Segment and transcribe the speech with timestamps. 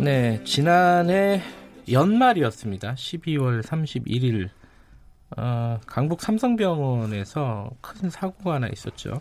[0.00, 1.42] 네, 지난해
[1.90, 2.94] 연말이었습니다.
[2.94, 4.48] 12월 31일
[5.36, 9.20] 어, 강북 삼성병원에서 큰 사고가 하나 있었죠.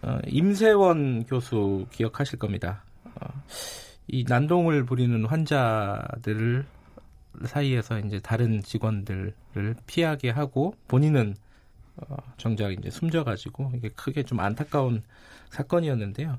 [0.00, 2.82] 어, 임세원 교수 기억하실 겁니다.
[3.04, 3.26] 어,
[4.06, 6.64] 이 난동을 부리는 환자들
[7.44, 9.34] 사이에서 이제 다른 직원들을
[9.86, 11.36] 피하게 하고 본인은
[11.96, 15.02] 어, 정작 이제 숨져가지고 이게 크게 좀 안타까운
[15.50, 16.38] 사건이었는데요.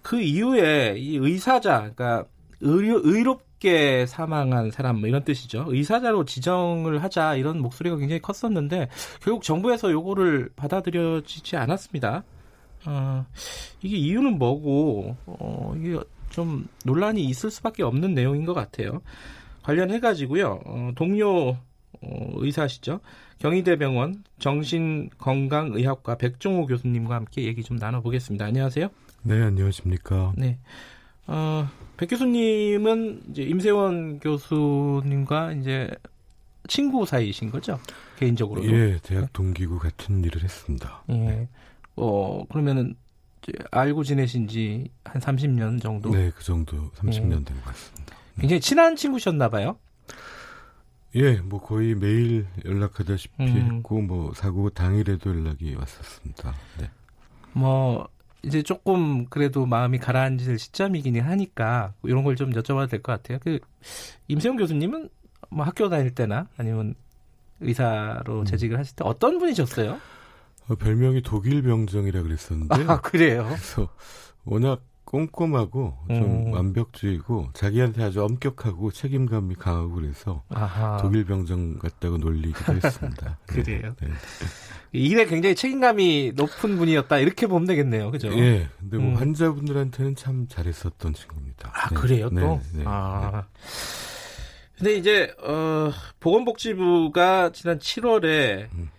[0.00, 2.26] 그 이후에 이 의사자, 그러니까
[2.62, 5.66] 의료, 의롭게 사망한 사람 뭐 이런 뜻이죠.
[5.68, 8.88] 의사자로 지정을 하자 이런 목소리가 굉장히 컸었는데
[9.20, 12.24] 결국 정부에서 요거를 받아들여지지 않았습니다.
[12.86, 13.26] 어,
[13.82, 15.98] 이게 이유는 뭐고 어, 이게
[16.30, 19.02] 좀 논란이 있을 수밖에 없는 내용인 것 같아요.
[19.62, 20.60] 관련해 가지고요.
[20.64, 21.50] 어, 동료
[22.00, 23.00] 어, 의사시죠.
[23.38, 28.44] 경희대병원 정신건강의학과 백종호 교수님과 함께 얘기 좀 나눠보겠습니다.
[28.44, 28.88] 안녕하세요.
[29.24, 30.32] 네, 안녕하십니까.
[30.36, 30.58] 네.
[31.26, 31.68] 어,
[32.02, 35.88] 백 교수님은 이제 임세원 교수님과 이제
[36.66, 37.78] 친구 사이이신 거죠?
[38.18, 38.64] 개인적으로.
[38.64, 41.04] 예, 대학 동기고 같은 일을 했습니다.
[41.10, 41.12] 예.
[41.12, 41.48] 네.
[41.94, 42.96] 어, 그러면은
[43.70, 46.10] 알고 지내신 지 한 30년 정도?
[46.10, 47.44] 네, 그 정도 30년 예.
[47.44, 48.16] 된것 같습니다.
[48.40, 49.76] 굉장히 친한 친구셨나 봐요?
[51.14, 53.76] 예, 뭐 거의 매일 연락하다시피 음.
[53.76, 56.52] 했고 뭐 사고 당일에도 연락이 왔었습니다.
[56.80, 56.90] 네.
[57.52, 58.08] 뭐
[58.44, 63.38] 이제 조금 그래도 마음이 가라앉을 시점이긴 하니까 이런 걸 좀 여쭤봐도 될 것 같아요.
[63.42, 63.58] 그
[64.28, 65.08] 임세용 교수님은
[65.50, 66.94] 뭐 학교 다닐 때나 아니면
[67.60, 68.44] 의사로 음.
[68.44, 70.00] 재직을 하실 때 어떤 분이셨어요?
[70.68, 72.84] 어, 별명이 독일 병정이라 그랬었는데.
[72.88, 73.44] 아 그래요?
[73.48, 73.88] 그래서
[74.44, 76.52] 워낙 꼼꼼하고 좀 음.
[76.52, 80.96] 완벽주의고 자기한테 아주 엄격하고 책임감이 강하고 그래서 아하.
[80.98, 83.38] 독일 병정 같다고 놀리기도 했습니다.
[83.46, 83.94] 그래요.
[84.00, 84.12] 네, 네.
[84.92, 88.28] 일에 굉장히 책임감이 높은 분이었다 이렇게 보면 되겠네요, 그죠?
[88.38, 88.68] 예.
[88.78, 89.16] 근데 뭐 음.
[89.16, 91.70] 환자분들한테는 참 잘했었던 친구입니다.
[91.74, 91.94] 아 네.
[91.94, 92.36] 그래요 또?
[92.36, 93.46] 네, 네, 아.
[94.76, 95.90] 근데 이제 어,
[96.20, 98.90] 보건복지부가 지난 7월에 음.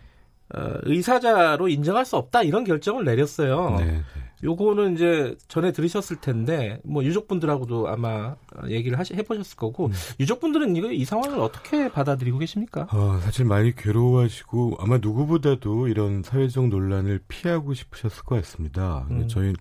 [0.56, 3.78] 어, 의사자로 인정할 수 없다 이런 결정을 내렸어요.
[3.80, 4.04] 네.
[4.44, 4.50] 네.
[4.50, 8.36] 요거는 이제 전에 들으셨을 텐데 뭐 유족분들하고도 아마
[8.68, 9.92] 얘기를 하시, 해보셨을 거고 음.
[10.20, 12.88] 유족분들은 이거 이 상황을 어떻게 받아들이고 계십니까?
[12.92, 19.08] 어, 사실 많이 괴로워하시고 아마 누구보다도 이런 사회적 논란을 피하고 싶으셨을 것 같습니다.
[19.10, 19.28] 음.
[19.28, 19.54] 저희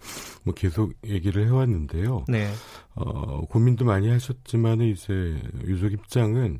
[0.44, 2.24] 뭐 계속 얘기를 해왔는데요.
[2.28, 2.50] 네.
[2.94, 6.58] 어, 고민도 많이 하셨지만 이제 유족 입장은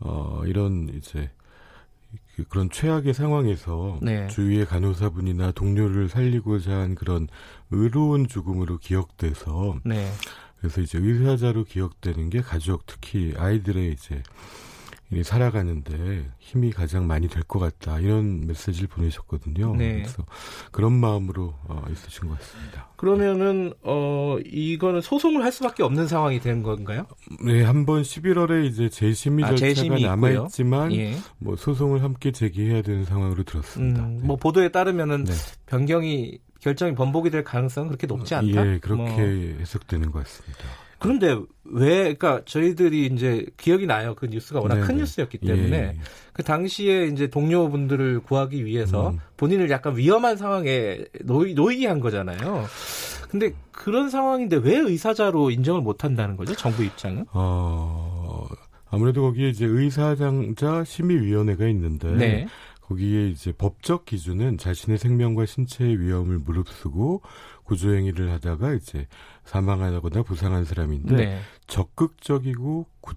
[0.00, 1.30] 어, 이런 이제
[2.36, 4.26] 그 그런 최악의 상황에서 네.
[4.28, 7.28] 주위의 간호사분이나 동료를 살리고자 한 그런
[7.70, 10.10] 의로운 죽음으로 기억돼서 네.
[10.58, 14.22] 그래서 이제 의사자로 기억되는 게 가족 특히 아이들의 이제
[15.22, 19.74] 살아가는데 힘이 가장 많이 될 것 같다 이런 메시지를 보내셨거든요.
[19.76, 19.94] 네.
[19.96, 20.24] 그래서
[20.70, 22.88] 그런 마음으로 어, 있으신 것 같습니다.
[22.96, 27.06] 그러면은 어 이거는 소송을 할 수밖에 없는 상황이 된 건가요?
[27.44, 31.16] 네, 한번 11월에 이제 재심의 아, 절차가 남아 있지만 예.
[31.38, 34.02] 뭐 소송을 함께 제기해야 되는 상황으로 들었습니다.
[34.04, 34.26] 음, 네.
[34.26, 35.32] 뭐 보도에 따르면은 네.
[35.66, 38.66] 변경이 결정이 번복이 될 가능성은 그렇게 높지 않다.
[38.74, 39.58] 예, 그렇게 뭐.
[39.60, 40.64] 해석되는 것 같습니다.
[41.02, 44.14] 그런데 왜, 그러니까 저희들이 이제 기억이 나요.
[44.14, 45.94] 그 뉴스가 워낙 네큰 뉴스였기 때문에 예.
[46.32, 49.18] 그 당시에 이제 동료분들을 구하기 위해서 음.
[49.36, 52.66] 본인을 약간 위험한 상황에 놓이, 놓이게 한 거잖아요.
[53.28, 56.54] 근데 그런 상황인데 왜 의사자로 인정을 못 한다는 거죠?
[56.54, 57.26] 정부 입장은?
[57.32, 58.46] 어,
[58.90, 62.46] 아무래도 거기에 이제 의사장자 심의위원회가 있는데 네.
[62.82, 67.22] 거기에 이제 법적 기준은 자신의 생명과 신체의 위험을 무릅쓰고
[67.64, 69.06] 구조행위를 하다가 이제
[69.44, 71.40] 사망하거나 부상한 사람인데 네.
[71.66, 73.14] 적극적이고 구,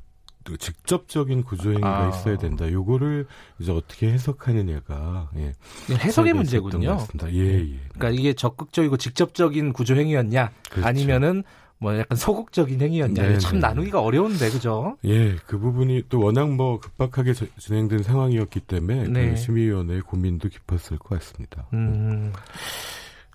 [0.59, 2.09] 직접적인 구조행위가 아.
[2.09, 2.71] 있어야 된다.
[2.71, 3.25] 요거를
[3.59, 5.53] 이제 어떻게 해석하느냐가 예.
[5.89, 6.97] 해석의 문제군요.
[7.31, 7.79] 예, 예.
[7.93, 10.87] 그러니까 이게 적극적이고 직접적인 구조행위였냐, 그렇죠.
[10.87, 11.43] 아니면은
[11.77, 13.59] 뭐 약간 소극적인 행위였냐 네, 참 네.
[13.59, 14.97] 나누기가 어려운데 그죠?
[15.03, 19.29] 예, 그 부분이 또 워낙 뭐 급박하게 저, 진행된 상황이었기 때문에 네.
[19.31, 21.67] 그 심의위원회의 고민도 깊었을 것 같습니다.
[21.73, 22.31] 음,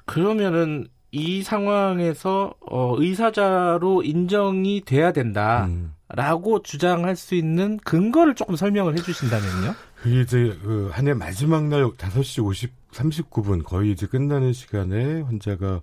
[0.07, 6.63] 그러면은 이 상황에서 어, 의사자로 인정이 돼야 된다라고 음.
[6.63, 9.75] 주장할 수 있는 근거를 조금 설명을 해주신다면요?
[10.03, 15.81] 그게 이제 그 한해 마지막 날 5시 50 39분 거의 이제 끝나는 시간에 환자가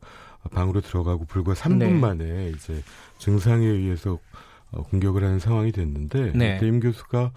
[0.51, 1.89] 방으로 들어가고 불과 3분 네.
[1.89, 2.83] 만에 이제
[3.17, 4.19] 증상에 의해서
[4.71, 6.59] 어, 공격을 하는 상황이 됐는데 네.
[6.63, 7.31] 임 교수가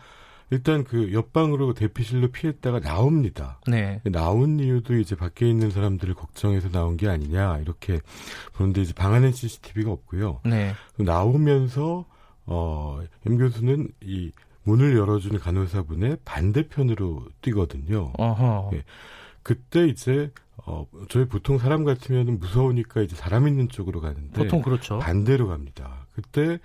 [0.50, 3.60] 일단 그 옆방으로 대피실로 피했다가 나옵니다.
[3.66, 4.00] 네.
[4.04, 8.00] 나온 이유도 이제 밖에 있는 사람들을 걱정해서 나온 게 아니냐 이렇게
[8.52, 10.40] 그런데 이제 방 안에 CCTV가 없고요.
[10.44, 10.72] 네.
[10.96, 12.04] 나오면서
[12.46, 14.32] 어, 임 교수는 이
[14.64, 18.12] 문을 열어주는 간호사분의 반대편으로 뛰거든요.
[18.74, 18.82] 예.
[19.42, 20.30] 그때 이제
[20.66, 24.98] 어, 저희 보통 사람 같으면 무서우니까 이제 사람 있는 쪽으로 가는데 보통 그렇죠.
[24.98, 26.06] 반대로 갑니다.
[26.12, 26.58] 그때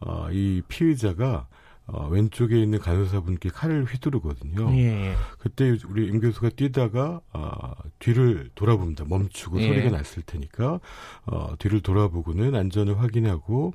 [0.00, 1.46] 어, 이 피의자가
[1.92, 4.74] 어, 왼쪽에 있는 간호사분께 칼을 휘두르거든요.
[4.78, 5.14] 예.
[5.38, 9.04] 그때 우리 임 교수가 뛰다가 어, 뒤를 돌아봅니다.
[9.06, 9.68] 멈추고 예.
[9.68, 10.80] 소리가 났을 테니까
[11.26, 13.74] 어, 뒤를 돌아보고는 안전을 확인하고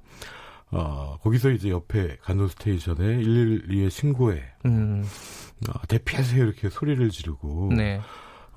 [0.71, 4.43] 어, 거기서 이제 옆에 간호 스테이션에 112에 신고해.
[4.65, 5.05] 음.
[5.69, 7.71] 어, 대피하세요 이렇게 소리를 지르고.
[7.75, 8.01] 네.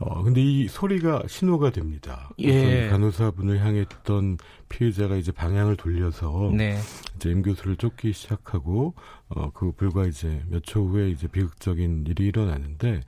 [0.01, 2.31] 어, 근데 이 소리가 신호가 됩니다.
[2.39, 2.89] 예.
[2.89, 4.39] 간호사분을 향했던
[4.71, 6.79] 피해자가 이제 방향을 돌려서 네.
[7.17, 8.95] 이제 임 교수를 쫓기 시작하고
[9.29, 13.03] 어, 그 불과 이제 몇 초 후에 이제 비극적인 일이 일어나는데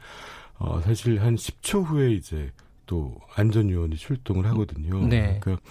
[0.58, 2.50] 어, 사실 한 10초 후에 이제
[2.84, 5.06] 또 안전요원이 출동을 하거든요.
[5.06, 5.38] 네.
[5.40, 5.64] 그러니까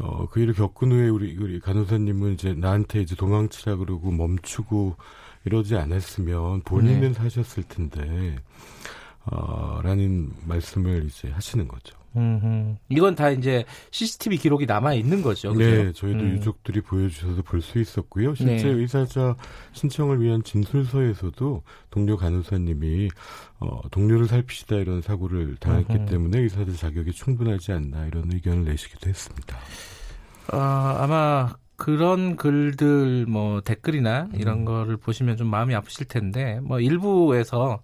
[0.00, 4.96] 어, 그 일을 겪은 후에 우리, 우리 간호사님은 이제 나한테 이제 도망치라 그러고 멈추고
[5.44, 7.12] 이러지 않았으면 본인은 네.
[7.12, 8.36] 사셨을 텐데,
[9.26, 11.98] 어, 라는 말씀을 이제 하시는 거죠.
[12.16, 15.52] 음, 이건 다 이제 CCTV 기록이 남아 있는 거죠.
[15.52, 15.64] 그죠?
[15.64, 16.30] 네, 저희도 음.
[16.32, 18.34] 유족들이 보여주셔서 볼 수 있었고요.
[18.34, 18.70] 실제 네.
[18.70, 19.36] 의사자
[19.74, 23.10] 신청을 위한 진술서에서도 동료 간호사님이
[23.60, 26.06] 어, 동료를 살피시다 이런 사고를 당했기 음흠.
[26.10, 29.56] 때문에 의사들 자격이 충분하지 않나 이런 의견을 내시기도 했습니다.
[30.48, 34.64] 아, 아마 그런 글들 뭐 댓글이나 이런 음.
[34.64, 37.80] 거를 보시면 좀 마음이 아프실 텐데 뭐 일부에서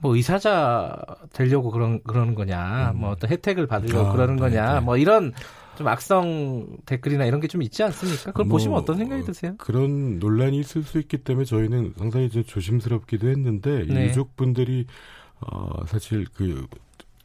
[0.00, 0.96] 뭐 의사자
[1.32, 3.00] 되려고 그런 그러는 거냐, 음.
[3.00, 4.74] 뭐 어떤 혜택을 받으려고 아, 그러는 거냐, 네네.
[4.74, 4.80] 네.
[4.80, 5.32] 뭐 이런
[5.76, 8.32] 좀 악성 댓글이나 이런 게 좀 있지 않습니까?
[8.32, 9.54] 그걸 뭐, 보시면 어떤 생각이 드세요?
[9.58, 14.06] 그런 논란이 있을 수 있기 때문에 저희는 상당히 좀 조심스럽기도 했는데 네.
[14.08, 14.86] 유족 분들이
[15.40, 16.66] 어 사실 그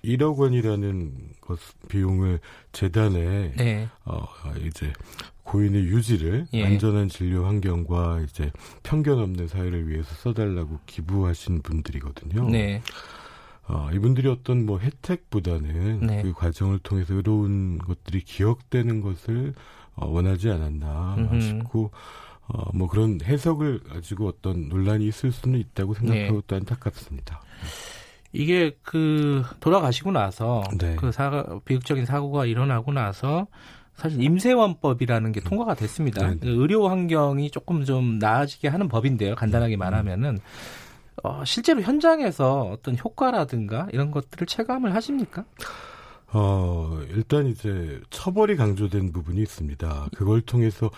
[0.03, 2.39] 1억 원이라는 것 비용을
[2.71, 3.89] 재단에 네.
[4.05, 4.25] 어
[4.65, 4.93] 이제
[5.45, 6.65] 고인의 유지를 예.
[6.65, 8.51] 안전한 진료 환경과 이제
[8.83, 12.49] 편견 없는 사회를 위해서 써달라고 기부하신 분들이거든요.
[12.49, 12.81] 네.
[13.67, 16.21] 어, 이분들이 어떤 뭐 혜택보다는 네.
[16.23, 19.53] 그 과정을 통해서 의로운 것들이 기억되는 것을
[19.95, 21.41] 어, 원하지 않았나 음흠.
[21.41, 21.91] 싶고
[22.47, 26.41] 어, 뭐 그런 해석을 가지고 어떤 논란이 있을 수는 있다고 생각하고 네.
[26.47, 27.41] 또 안타깝습니다.
[28.33, 30.95] 이게 그 돌아가시고 나서 네.
[30.95, 33.47] 그 사고 비극적인 사고가 일어나고 나서
[33.95, 36.27] 사실 임세원법이라는 게 통과가 됐습니다.
[36.27, 36.37] 네.
[36.39, 39.35] 그 의료 환경이 조금 좀 나아지게 하는 법인데요.
[39.35, 39.79] 간단하게 음.
[39.79, 40.39] 말하면은
[41.23, 45.45] 어, 실제로 현장에서 어떤 효과라든가 이런 것들을 체감을 하십니까?
[46.33, 50.09] 어, 일단 이제 처벌이 강조된 부분이 있습니다.
[50.15, 50.89] 그걸 통해서,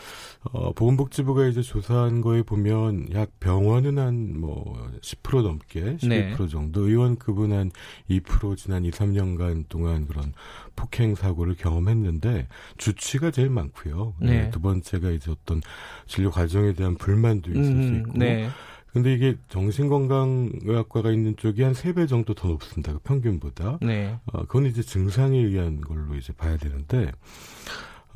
[0.51, 6.07] 어, 보건복지부가 이제 조사한 거에 보면 약 병원은 한 뭐 10% 넘게, 12%
[6.45, 6.47] 네.
[6.49, 7.71] 정도, 의원급은 한
[8.09, 10.33] 2% 지난 2, 3년간 동안 그런
[10.75, 12.47] 폭행 사고를 경험했는데
[12.77, 14.15] 주치가 제일 많고요.
[14.19, 14.49] 네.
[14.49, 15.61] 두 번째가 이제 어떤
[16.07, 18.17] 진료 과정에 대한 불만도 있을 음, 수 있고.
[18.17, 18.49] 네.
[18.97, 22.93] 근데 이게 정신건강의학과가 있는 쪽이 한 세 배 정도 더 높습니다.
[22.93, 23.77] 그 평균보다.
[23.81, 24.17] 네.
[24.33, 27.11] 어, 그건 이제 증상에 의한 걸로 이제 봐야 되는데,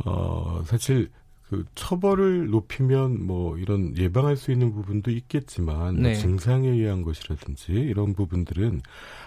[0.05, 1.11] 어, 사실
[1.51, 6.01] 그 처벌을 높이면 뭐 이런 예방할 수 있는 부분도 있겠지만 뭐 네.
[6.01, 8.81] 뭐 증상에 의한 것이라든지 이런 부분들은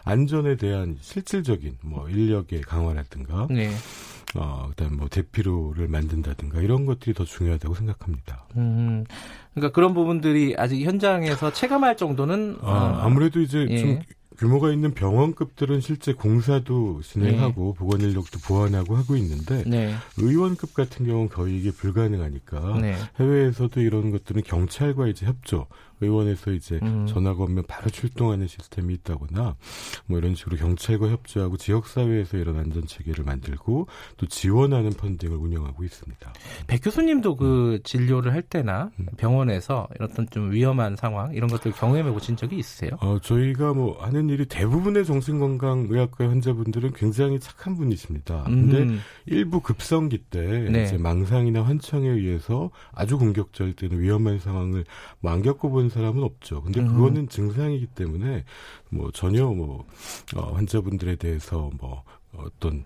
[0.05, 3.69] 안전에 대한 실질적인 뭐 인력의 강화라든가 네.
[4.37, 8.47] 어, 그다음 뭐 대피로를 만든다든가 이런 것들이 더 중요하다고 생각합니다.
[8.57, 9.05] 음,
[9.53, 13.77] 그러니까 그런 부분들이 아직 현장에서 체감할 정도는 아, 어, 아무래도 이제 예.
[13.77, 14.01] 좀
[14.39, 17.79] 규모가 있는 병원급들은 실제 공사도 진행하고 네.
[17.79, 19.95] 보건 인력도 보완하고 하고 있는데 네.
[20.19, 22.97] 의원급 같은 경우는 거의 이게 불가능하니까 네.
[23.21, 25.67] 해외에서도 이런 것들은 경찰과 이제 협조
[26.01, 27.07] 의원에서 이제 음.
[27.07, 29.57] 전화가 오면 바로 출동하는 시스템이 있다거나
[30.07, 33.87] 뭐 이런 식으로 경찰과 협조하고 지역 사회에서 이런 안전 체계를 만들고
[34.17, 36.33] 또 지원하는 펀딩을 운영하고 있습니다.
[36.67, 37.79] 백 교수님도 그 음.
[37.85, 39.07] 진료를 할 때나 음.
[39.17, 42.93] 병원에서 어떤 좀 위험한 상황 이런 것들 경험해 보신 적이 있으세요?
[43.01, 48.45] 어, 저희가 뭐 하는 일이 대부분의 정신건강의학과 환자분들은 굉장히 착한 분이십니다.
[48.45, 49.01] 근데 음.
[49.27, 50.85] 일부 급성기 때 네.
[50.85, 54.85] 이제 망상이나 환청에 의해서 아주 공격적일 때는 위험한 상황을
[55.21, 56.63] 뭐 안 겪어 본 사람은 없죠.
[56.63, 56.89] 근데 음.
[56.89, 58.45] 그거는 증상이기 때문에
[58.91, 59.87] 뭐 전혀 뭐
[60.35, 62.85] 어, 환자분들에 대해서 뭐 어떤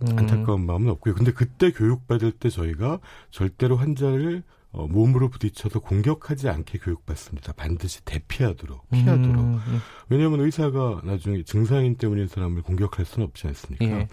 [0.00, 0.18] 음.
[0.18, 1.14] 안타까운 마음은 없고요.
[1.14, 7.52] 근데 그때 교육받을 때 저희가 절대로 환자를 어, 몸으로 부딪혀서 공격하지 않게 교육받습니다.
[7.52, 9.36] 반드시 대피하도록, 피하도록.
[9.36, 9.78] 음, 음.
[10.08, 13.84] 왜냐하면 의사가 나중에 증상인 때문인 사람을 공격할 수는 없지 않습니까?
[13.84, 14.08] 예.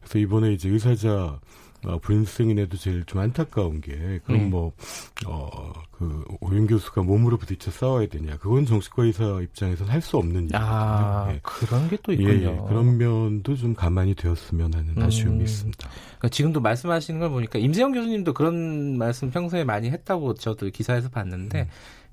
[0.00, 1.38] 그래서 이번에 이제 의사자
[1.86, 4.44] 어, 불승인에도 제일 좀 안타까운 게 그럼 네.
[4.48, 10.66] 뭐어그 오윤 교수가 몸으로 부딪혀 싸워야 되냐 그건 정치과 의사 입장에서는 할 수 없는 일이거든요.
[10.66, 11.40] 아 예.
[11.42, 12.30] 그런 게 또 있군요.
[12.30, 15.02] 예, 예, 그런 면도 좀 가만히 되었으면 하는 음.
[15.02, 15.88] 아쉬움이 있습니다.
[15.88, 21.62] 그러니까 지금도 말씀하시는 걸 보니까 임세영 교수님도 그런 말씀 평소에 많이 했다고 저도 기사에서 봤는데.
[21.62, 21.66] 음.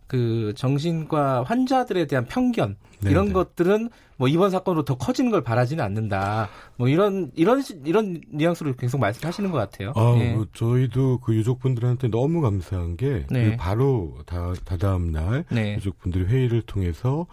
[0.08, 3.12] 그 정신과 환자들에 대한 편견 네네.
[3.12, 3.34] 이런 네.
[3.34, 6.50] 것들은 뭐 이번 사건으로 더 커지는 걸 바라지는 않는다.
[6.78, 9.94] 뭐 이런 이런 이런 뉘앙스로 계속 말씀하시는 것 같아요.
[9.96, 10.34] 아, 예.
[10.34, 13.52] 뭐 저희도 그 유족분들한테 너무 감사한 게 네.
[13.52, 15.76] 그 바로 다 다다음 날 네.
[15.76, 17.28] 유족분들이 회의를 통해서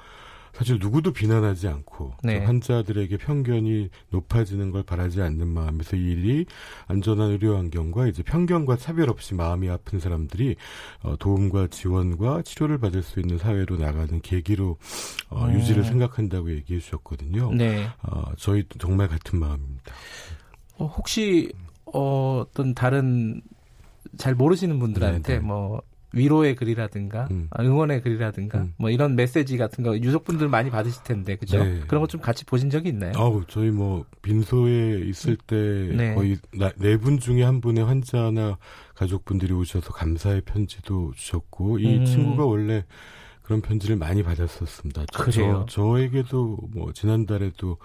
[0.55, 2.39] 사실 누구도 비난하지 않고 네.
[2.39, 6.47] 환자들에게 편견이 높아지는 걸 바라지 않는 마음에서 이 일이
[6.87, 10.55] 안전한 의료 환경과 이제 편견과 차별 없이 마음이 아픈 사람들이
[11.03, 14.77] 어, 도움과 지원과 치료를 받을 수 있는 사회로 나가는 계기로
[15.31, 15.55] 어, 음.
[15.55, 17.53] 유지를 생각한다고 얘기해 주셨거든요.
[17.53, 17.89] 네.
[18.05, 19.93] 어, 저희도 정말 같은 마음입니다.
[20.79, 21.53] 어, 혹시
[21.87, 23.43] 어, 어떤 다른
[24.17, 25.41] 잘 모르시는 분들한테 네네.
[25.41, 25.47] 네.
[25.47, 25.83] 뭐
[26.15, 27.49] 위로의 글이라든가 음.
[27.51, 28.75] 아, 응원의 글이라든가 음.
[28.77, 31.63] 뭐 이런 메시지 같은 거 유족분들 많이 받으실 텐데 그죠?
[31.63, 31.81] 네.
[31.87, 33.13] 그런 거 좀 같이 보신 적이 있나요?
[33.17, 36.15] 아우 저희 뭐 빈소에 있을 때 네.
[36.15, 36.37] 거의
[36.77, 38.59] 네 분 중에 한 분의 환자나
[38.95, 42.05] 가족분들이 오셔서 감사의 편지도 주셨고 이 음.
[42.05, 42.85] 친구가 원래
[43.43, 45.05] 그런 편지를 많이 받았었습니다.
[45.15, 45.67] 그래요?
[45.69, 47.77] 저, 저에게도 뭐 지난달에도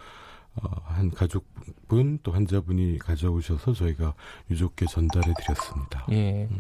[0.55, 4.13] 어, 한 가족분 또 환자분이 가져오셔서 저희가
[4.49, 6.05] 유족께 전달해 드렸습니다.
[6.11, 6.47] 예.
[6.49, 6.59] 음.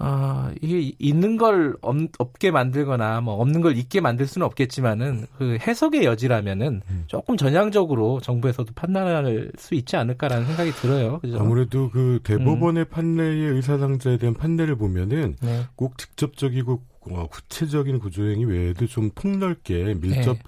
[0.00, 5.58] 아, 이게 있는 걸 없, 게 만들거나 뭐 없는 걸 있게 만들 수는 없겠지만은 그
[5.60, 7.04] 해석의 여지라면은 음.
[7.08, 11.18] 조금 전향적으로 정부에서도 판단할 수 있지 않을까라는 생각이 들어요.
[11.18, 11.38] 그죠?
[11.40, 12.90] 아무래도 그 대법원의 음.
[12.90, 15.62] 판례의 의사상자에 대한 판례를 보면은 네.
[15.74, 20.42] 꼭 직접적이고 어, 구체적인 구조행위 외에도 좀 폭넓게 밀접 네.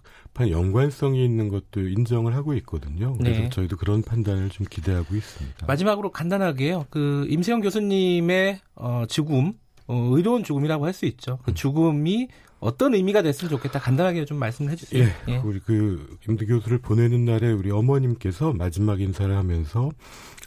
[0.50, 3.16] 연관성이 있는 것도 인정을 하고 있거든요.
[3.18, 3.48] 그래서 네.
[3.50, 5.66] 저희도 그런 판단을 좀 기대하고 있습니다.
[5.66, 6.86] 마지막으로 간단하게요.
[6.90, 9.54] 그 임세영 교수님의 어, 죽음,
[9.90, 11.38] 어, 의로운 죽음이라고 할 수 있죠.
[11.44, 11.54] 그 음.
[11.54, 12.28] 죽음이
[12.60, 13.78] 어떤 의미가 됐으면 좋겠다.
[13.78, 15.02] 간단하게 좀 말씀을 해주세요.
[15.04, 15.36] 예, 예.
[15.38, 19.90] 우리 그 임대 교수를 보내는 날에 우리 어머님께서 마지막 인사를 하면서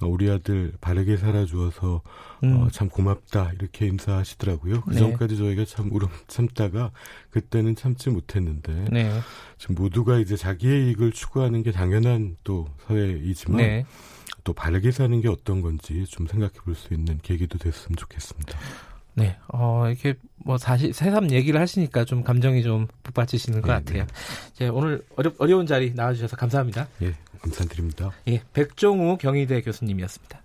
[0.02, 2.02] 어, 우리 아들 바르게 살아주어서
[2.44, 2.54] 음.
[2.62, 4.82] 어, 참 고맙다 이렇게 인사하시더라고요.
[4.82, 5.00] 그 네.
[5.00, 6.92] 전까지 저희가 참 울음 참다가
[7.32, 9.12] 그때는 참지 못했는데 네.
[9.58, 13.86] 지금 모두가 이제 자기의 이익을 추구하는 게 당연한 또 사회이지만 네.
[14.44, 18.60] 또 바르게 사는 게 어떤 건지 좀 생각해 볼 수 있는 계기도 됐으면 좋겠습니다.
[19.16, 24.08] 네, 어, 이렇게 뭐 사실 새삼 얘기를 하시니까 좀 감정이 좀 북받치시는 것 네, 같아요.
[24.60, 24.68] 네.
[24.70, 26.88] 오늘 어려, 어려운 자리 나와주셔서 감사합니다.
[27.02, 28.12] 예, 감사드립니다.
[28.28, 30.43] 예, 백종우 경희대 교수님이었습니다.